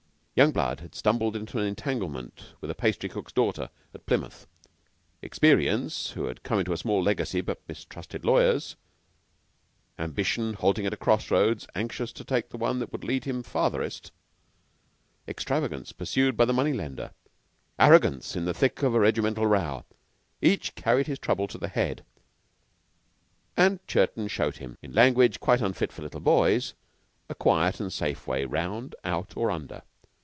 Young 0.33 0.53
blood 0.53 0.79
who 0.79 0.85
had 0.85 0.95
stumbled 0.95 1.35
into 1.35 1.59
an 1.59 1.65
entanglement 1.67 2.53
with 2.61 2.71
a 2.71 2.73
pastry 2.73 3.09
cook's 3.09 3.33
daughter 3.33 3.69
at 3.93 4.05
Plymouth; 4.05 4.47
experience 5.21 6.11
who 6.11 6.23
had 6.25 6.41
come 6.41 6.57
into 6.57 6.71
a 6.71 6.77
small 6.77 7.03
legacy 7.03 7.41
but 7.41 7.61
mistrusted 7.67 8.23
lawyers; 8.23 8.77
ambition 9.99 10.53
halting 10.53 10.85
at 10.85 10.97
cross 10.99 11.29
roads, 11.29 11.67
anxious 11.75 12.13
to 12.13 12.23
take 12.23 12.49
the 12.49 12.57
one 12.57 12.79
that 12.79 12.93
would 12.93 13.03
lead 13.03 13.25
him 13.25 13.43
farthest; 13.43 14.11
extravagance 15.27 15.91
pursued 15.91 16.37
by 16.37 16.45
the 16.45 16.53
money 16.53 16.73
lender; 16.73 17.11
arrogance 17.77 18.35
in 18.35 18.45
the 18.45 18.53
thick 18.53 18.81
of 18.81 18.95
a 18.95 18.99
regimental 18.99 19.45
row 19.45 19.83
each 20.41 20.73
carried 20.75 21.07
his 21.07 21.19
trouble 21.19 21.45
to 21.47 21.57
the 21.57 21.67
Head; 21.67 22.05
and 23.57 23.85
Chiron 23.85 24.29
showed 24.29 24.57
him, 24.57 24.77
in 24.81 24.93
language 24.93 25.41
quite 25.41 25.61
unfit 25.61 25.91
for 25.91 26.01
little 26.01 26.21
boys, 26.21 26.73
a 27.29 27.35
quiet 27.35 27.81
and 27.81 27.91
safe 27.91 28.25
way 28.25 28.45
round, 28.45 28.95
out, 29.03 29.35
or 29.35 29.51
under. 29.51 29.83